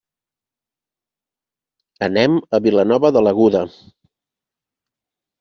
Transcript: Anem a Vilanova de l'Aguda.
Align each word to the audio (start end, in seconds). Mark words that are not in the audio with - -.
Anem 2.07 2.39
a 2.39 2.61
Vilanova 2.69 3.13
de 3.19 3.23
l'Aguda. 3.27 3.63